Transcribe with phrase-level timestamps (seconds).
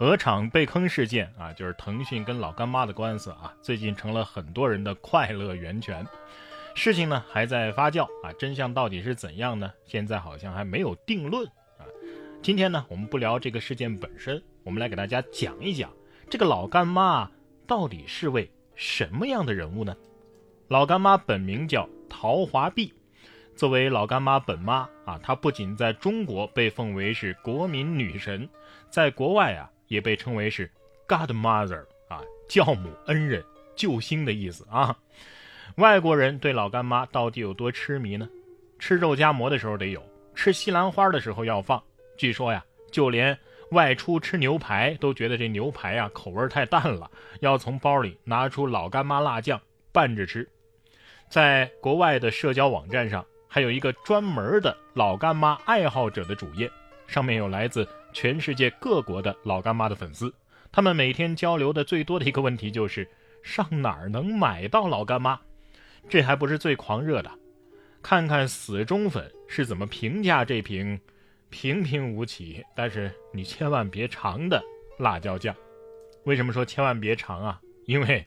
[0.00, 6.06] 鹅厂被坑事件啊，就是腾讯跟老干妈的官司啊，最近成了很多人的快乐源泉。
[6.74, 9.70] 事情呢还在发酵啊，真相到底是怎样呢？
[9.84, 11.84] 现在好像还没有定论啊。
[12.40, 15.90] 今天呢，我们不聊这个事件本身，我们来给大家讲一讲
[16.30, 17.30] 这个老干妈
[17.66, 19.94] 到底是位什么样的人物呢？
[20.68, 22.94] 老干妈本名叫陶华碧，
[23.54, 28.48] 作为老干妈本妈啊，她不仅在中国被奉为是国民女神，
[28.88, 29.70] 在国外啊。
[29.90, 30.70] 也被称为是
[31.08, 33.44] Godmother 啊，教母、恩人、
[33.74, 34.96] 救星的意思啊。
[35.76, 38.28] 外国人对老干妈到底有多痴迷呢？
[38.78, 40.00] 吃肉夹馍的时候得有，
[40.32, 41.82] 吃西兰花的时候要放。
[42.16, 43.36] 据说呀，就连
[43.72, 50.48] 外出吃牛排都觉得这牛排啊口味太淡了，要从包里拿出老干妈辣酱拌着吃。
[51.28, 56.70] 在国外的社交网站上，还有一个专门的老干妈爱好者的主页，
[57.08, 57.88] 上面有来自。
[58.12, 60.34] 全世界各国的老干妈的粉丝，
[60.70, 63.08] 他们每天交流的最多的一个问题就是
[63.42, 65.40] 上哪儿能买到老干妈？
[66.08, 67.30] 这还不是最狂热的，
[68.02, 71.00] 看看死忠粉是怎么评价这瓶
[71.48, 74.62] 平平无奇，但是你千万别尝的
[74.98, 75.54] 辣椒酱。
[76.24, 77.60] 为什么说千万别尝啊？
[77.86, 78.26] 因为。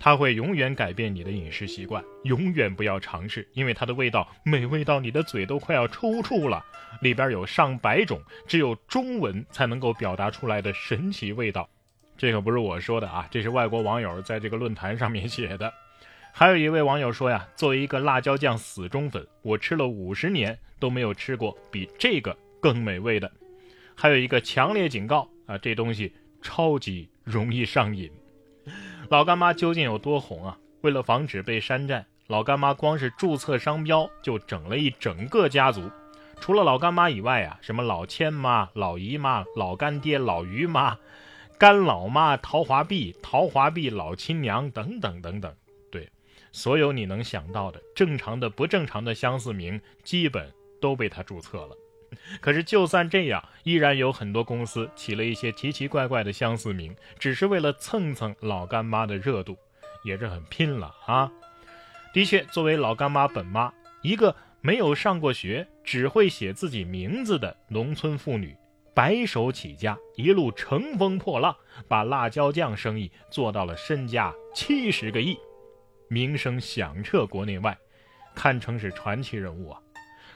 [0.00, 6.64] 它会永远改变你的饮食习惯，永远不要尝试，因为它的味道美味到你的嘴都快要抽搐了。
[7.02, 11.68] 里边有上百种只有中文才能够表达出来的神奇味道，
[12.16, 15.72] 这可不是我说的啊，这是外国网友在这个论坛上面写的。
[16.32, 23.30] 还有一位网友说呀，作为一个辣椒酱死忠粉，我吃了五十年都没有吃过比这个更美味的。
[23.94, 28.10] 还有一个强烈警告啊，这东西超级容易上瘾。
[29.10, 30.56] 老干妈究竟有多红啊？
[30.82, 35.90] 为了防止被山寨，老干妈光是注册商标就整了一整个家族。
[36.40, 40.96] 除了老干妈以外啊，什么老千妈、老姨妈、老干爹、老姨妈、
[41.58, 45.52] 干老妈、陶华碧、陶华碧老亲娘等等等等。
[45.90, 46.08] 对，
[46.52, 50.48] 所有你能想到的正常的、不正常的相似名，基本
[50.80, 51.76] 都被他注册了。
[52.40, 59.56] 可是，就算这样，依然有很多公司起了一些奇奇怪怪的相似名，只是为了蹭蹭老干妈的热度，
[60.04, 61.30] 也是很拼了啊！
[62.12, 63.72] 的确，作为老干妈本妈，
[64.02, 68.56] 一个没有上过学、只会写自己名字的农村妇女，
[68.94, 71.54] 白手起家，一路乘风破浪，
[71.86, 75.38] 把辣椒酱生意做到了身价七十个亿，
[76.08, 77.78] 名声响彻国内外，
[78.34, 79.80] 堪称是传奇人物啊！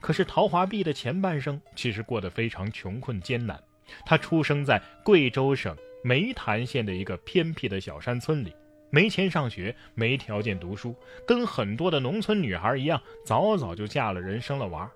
[0.00, 3.62] 可是陶华碧的前半生其实过得非常穷困艰难。
[4.04, 8.54] 她出生在贵州省湄潭县的一个偏僻的小山村里，
[8.90, 10.94] 没钱上学，没条件读书，
[11.26, 14.90] 跟很多的农村女孩一样，早早就嫁了人，生了娃。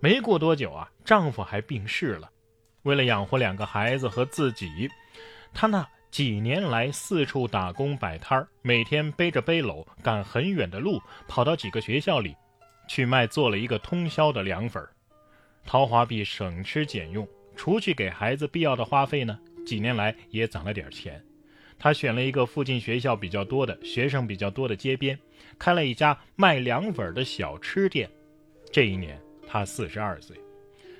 [0.00, 2.30] 没过多久啊，丈夫还病逝了。
[2.82, 4.90] 为了养活两个孩子和自己，
[5.54, 12.36] 她那几年来四处打工摆摊儿，每天背着背篓赶很远的路，跑到几个学校里。
[12.86, 14.90] 去卖做了一个通宵的凉粉儿，
[15.64, 21.22] 陶华碧省吃俭用，除去给孩子必要的花费呢，几年来也攒了点钱。
[21.78, 25.18] 他选了一个附近学校比较多的学生比较多的街边，
[25.58, 28.08] 开了一家卖凉粉的小吃店。
[28.70, 30.36] 这一年他四十二岁，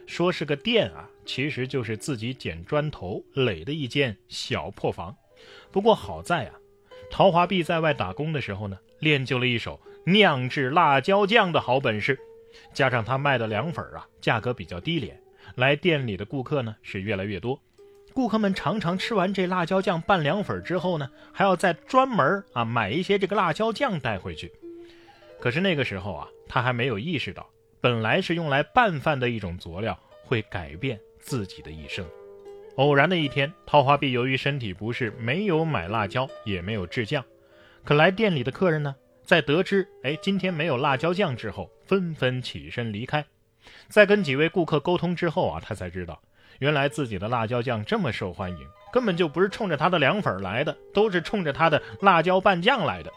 [0.06, 5.16] 说是个店啊，其实就是自己捡砖头垒的一间小破房。
[5.71, 6.55] 不过好在啊，
[7.11, 9.81] 陶华碧在外打工的时候呢，练就了一手。
[10.06, 12.19] 酿制辣椒酱的好本事，
[12.72, 15.19] 加上他卖的凉粉啊，价格比较低廉，
[15.54, 17.59] 来店里的顾客呢是越来越多。
[18.12, 24.53] 顾客们常常吃完这辣椒酱拌凉粉之后呢，还要再专门啊买一些这个辣椒酱带回去。
[25.41, 27.48] 可是那个时候啊，他还没有意识到，
[27.81, 32.06] 本来是用来拌饭的一种佐料，会改变自己的一生。
[32.76, 37.25] 偶然的一天，桃花碧由于身体不适，没有买辣椒，也没有制酱。
[37.84, 38.94] 可来店里的客人呢？
[39.25, 43.25] 在得知哎今天没有辣椒酱之后，纷纷起身离开。
[43.89, 46.21] 在跟几位顾客沟通之后啊，他才知道，
[46.59, 48.59] 原来自己的辣椒酱这么受欢迎，
[48.93, 53.10] 根本就不是冲着他的凉粉来的，都是冲着他的辣椒拌酱来的。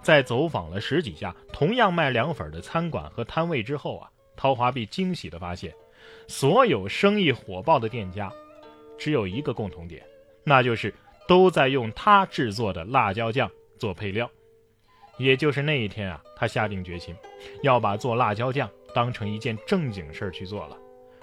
[0.00, 5.72] 在走访了十几家同样卖凉粉的餐馆和摊位之后啊，陶华碧惊喜地发现，
[6.26, 8.32] 所有生意火爆的店家，
[8.98, 10.02] 只有一个共同点，
[10.44, 10.92] 那就是
[11.28, 14.28] 都在用他制作的辣椒酱做配料。
[15.22, 17.14] 也就是那一天啊，他下定决心
[17.62, 20.76] 要把做辣椒酱当成一件正经事儿去做了。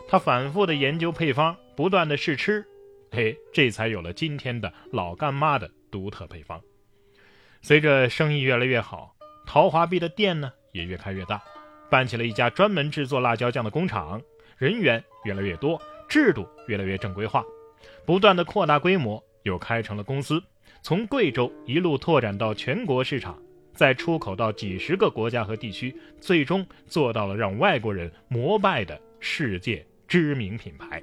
[0.07, 2.66] 他反复的研究配方，不断的试吃，
[3.12, 6.62] 嘿，这才有了今天的老干妈的独特配方。
[7.62, 9.16] 随着生意越来越好，
[9.46, 11.42] 陶华碧的店呢也越开越大，
[11.90, 14.22] 办起了一家专门制作辣椒酱的工厂，
[14.57, 17.44] 人员越来越多，制度越来越正规化，
[18.06, 19.22] 不断的扩大规模。
[19.44, 20.44] 又开成了公司，
[20.84, 23.42] 从贵州一路拓展到全国市场，
[23.79, 31.01] 再出口到几十个国家和地区，最终做到了让外国人膜拜的世界知名品牌。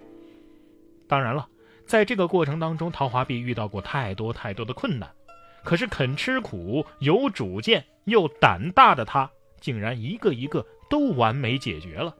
[1.08, 1.48] 当然了，
[1.86, 5.10] 在这个过程当中，陶华碧遇到过太多太多的困难，
[5.64, 12.14] 可是肯吃苦、有主见又胆大的他，竟然一个一个都完美解决了。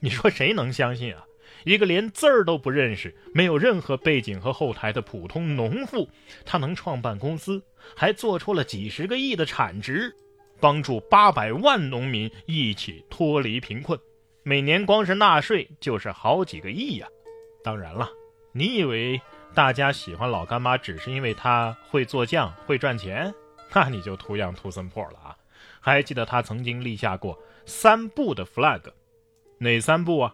[0.00, 1.24] 你说谁能相信啊？
[1.66, 6.08] 一个连字儿都不认识、没有任何背景和后台的普通农妇，
[6.44, 7.60] 他能创办公司，
[7.96, 10.14] 还做出了几十个亿的产值，
[10.60, 13.98] 帮助八百万农民一起脱离贫困，
[14.44, 17.08] 每年光是纳税就是好几个亿呀！
[17.64, 18.08] 当然了，
[18.52, 19.20] 你以为
[19.52, 23.34] 大家喜欢老干妈只是因为她会做酱、会赚钱？
[23.74, 25.36] 那你就图样图森破了啊！
[25.80, 28.82] 还记得他曾经立下过三不的 flag，
[29.58, 30.32] 哪三不啊？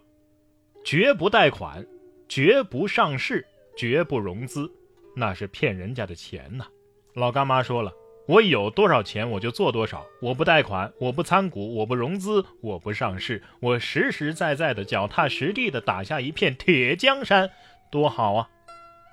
[0.85, 1.87] 绝不贷款，
[2.29, 3.47] 绝不上市，
[3.77, 4.71] 绝不融资，
[5.15, 6.67] 那是骗人家的钱呐！
[7.15, 7.93] 老干妈说了，
[8.27, 17.49] 我有多少钱我就做多少，我不贷款，我不参股，我不融资，我不上市，我实实在在的、脚踏实地的打下一片铁江山，
[17.91, 18.49] 多好啊！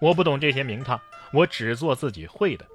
[0.02, 1.00] 我不懂这些名堂，
[1.34, 2.66] 我只做自己会的。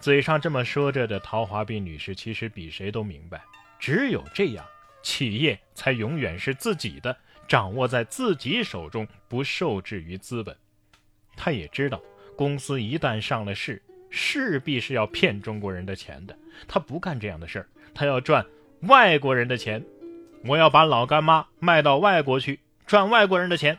[0.00, 3.44] 嘴上这么说着的陶华碧女士，其实比谁都明白，
[3.78, 4.64] 只有这样，
[5.02, 7.16] 企业才永远是自己的，
[7.48, 10.54] 掌握在自己手中，不受制于资本。
[11.34, 12.00] 他也知道，
[12.36, 16.36] 公司一旦上了市，势必是要骗中国人的钱的。
[16.68, 18.46] 他不干这样的事儿，他要赚
[18.82, 19.82] 外国人的钱。
[20.44, 23.78] 我要把老干妈卖到外国去，赚外国人的钱。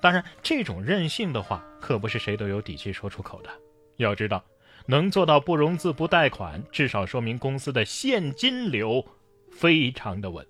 [0.00, 3.50] 当然，这种任性的话，可不是谁都有底气说出口的。
[3.98, 4.42] 要知道。
[4.86, 9.06] 能做到不融资不贷款，至少说明公司的现金流
[9.52, 10.44] 非常的稳。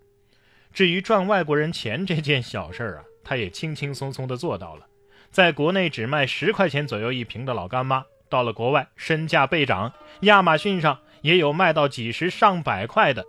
[0.72, 4.86] 至于赚外国人钱这件小事儿啊，他也轻轻松松的做到了。
[5.30, 13.24] 在国内只卖十块钱左右一瓶的老干妈，到了国外身价倍涨，亚马逊上也有卖到几十上百块的，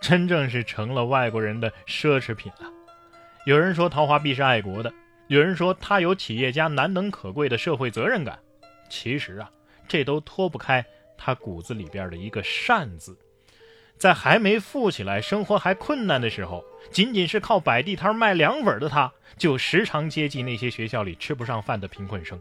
[0.00, 2.70] 真正是成了外国人的奢侈品了。
[3.44, 4.92] 有人说陶华碧是爱国的，
[5.28, 8.38] 有人说他有企业家难能可贵的社会责任感。
[8.88, 9.50] 其实啊。
[9.88, 10.84] 这都脱不开
[11.16, 13.16] 他骨子里边的一个善字，
[13.98, 22.40] 在还没富起来、生活还困难的时候，仅仅是靠摆地摊卖凉粉的他，就时常接济那些学校里吃不上饭的贫困生。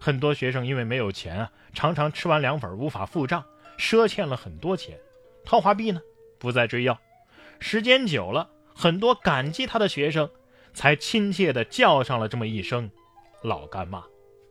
[0.00, 3.44] 很多学生因为没有钱啊，常常吃完凉粉无法付账，
[3.78, 4.98] 赊欠了很多钱。
[5.44, 6.00] 陶华碧呢，
[6.38, 6.98] 不再追要。
[7.60, 10.30] 时间久了，很多感激他的学生，
[10.72, 12.90] 才亲切地叫上了这么一声
[13.42, 14.04] “老干妈”。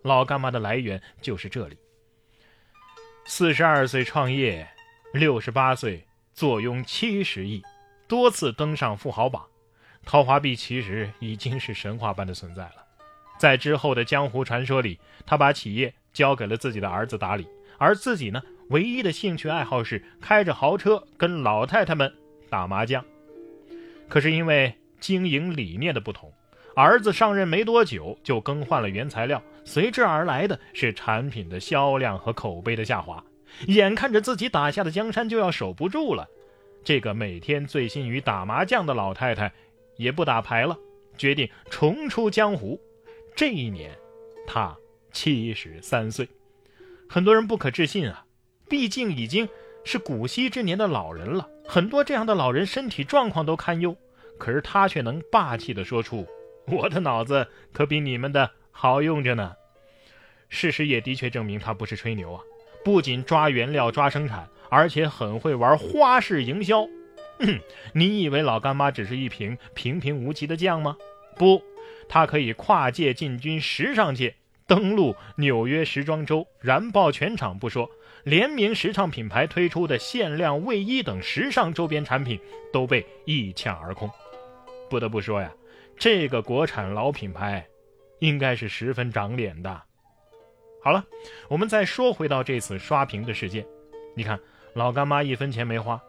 [0.03, 1.77] 老干妈的来源就是这里。
[3.25, 4.67] 四十二岁创业，
[5.13, 7.61] 六十八岁坐拥七十亿，
[8.07, 9.45] 多次登上富豪榜。
[10.03, 12.75] 陶华碧其实已经是神话般的存在了。
[13.37, 17.47] 在之后的江湖传说里，他把企业交给了自己的儿子打理，
[17.77, 22.13] 而自己呢，唯一的兴趣爱好是开着豪车跟老太太们
[22.49, 23.05] 打麻将。
[24.09, 26.33] 可是因为经营理念的不同，
[26.75, 29.41] 儿子上任没多久就更换了原材料。
[29.65, 33.23] 随之而来的是产品的销量和口碑的下滑，
[33.67, 36.27] 眼看着自己打下的江山就要守不住了。
[36.83, 39.51] 这个每天醉心于打麻将的老太太
[39.95, 40.77] 也不打牌了，
[41.17, 42.79] 决定重出江湖。
[43.35, 43.97] 这一年，
[44.45, 44.75] 她
[45.11, 46.27] 七十三岁。
[47.09, 48.25] 很多人不可置信啊，
[48.67, 49.47] 毕竟已经
[49.83, 53.95] 是古稀之年的老人了，很多这样的老人身体状况都堪忧，
[54.37, 56.27] 可是他却能霸气地说出
[56.67, 59.53] ：“我的脑子可比你们的。”好用着呢，
[60.49, 62.41] 事实也的确证明他不是吹牛啊！
[62.83, 66.83] 不仅抓原料、抓生产，而且很会玩花式营销。
[67.39, 67.59] 哼
[67.93, 70.97] 你以为老干妈只是一瓶平平无奇的酱吗？
[71.37, 71.61] 不，
[72.07, 74.35] 它可以跨界进军时尚界，
[74.67, 77.89] 登陆纽约时装周，燃爆全场不说，
[78.23, 82.39] 联名时尚品牌推出的限量卫衣等时尚周边产品
[82.71, 84.09] 都被一抢而空。
[84.89, 85.51] 不得不说呀，
[85.97, 87.65] 这个国产老品牌。
[88.19, 89.81] 应该是十分长脸的。
[90.83, 91.05] 好了，
[91.47, 93.65] 我们再说回到这次刷屏的事件。
[94.15, 94.37] 你看，
[94.73, 96.01] 老干妈一分钱没花，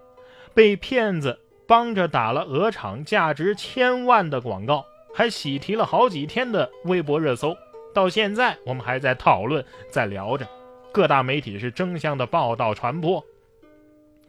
[0.52, 7.56] 被骗子帮着打了鹅厂价值千万的广告，还喜提了好几天的微博热搜。
[7.94, 10.44] 到现在，我们还在讨论，在聊着，
[10.92, 13.24] 各大媒体是争相的报道传播。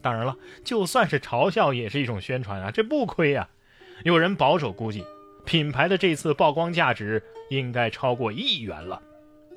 [0.00, 3.48] 当然了，就算是嘲笑，也是一种宣传啊，这不亏啊。
[4.04, 5.04] 有人保守估计。
[5.44, 9.00] 品牌的这次曝光价值应该超过亿元了，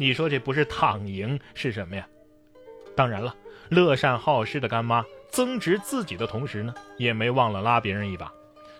[0.01, 2.07] 你说这不是躺赢是什么呀？
[2.95, 3.35] 当然了，
[3.67, 8.31] 乐善好施的干妈增值自己的同时呢，也没忘了拉别人一把。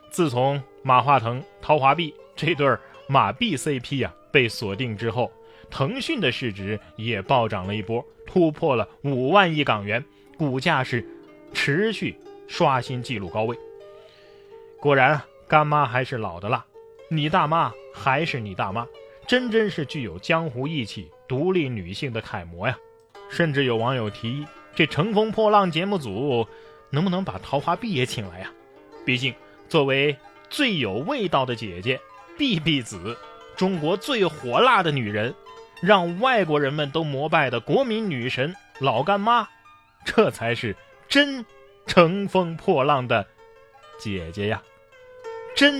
[0.10, 2.74] 自从马化腾、陶华碧这对
[3.06, 5.30] 马币 CP 啊被锁定之后，
[5.70, 10.02] 腾讯的市值也暴涨了一波，突破了五万亿港元，
[10.38, 11.06] 股价是
[11.54, 13.60] 持续刷新纪录高位。
[14.80, 16.66] 果然，干妈还是老的辣，
[17.10, 18.88] 你大妈还是你大妈，
[19.30, 22.76] 真真是具有江湖义气、独立女性的楷模呀！
[23.30, 26.48] 甚至有网友提议，这《乘风破浪》节目组
[26.90, 28.52] 能不能把桃花碧也请来呀？
[29.06, 29.36] 毕竟，
[29.68, 30.18] 作为
[30.50, 32.02] 最有味道的姐姐，
[32.40, 33.16] 碧碧子，
[33.56, 35.36] 中国最火辣的女人，
[35.80, 39.48] 让外国人们都膜拜的国民女神老干妈，
[40.06, 40.76] 这才是
[41.08, 41.46] 真
[41.86, 43.28] 乘风破浪的
[44.00, 44.64] 姐姐呀！
[45.56, 45.80] 真。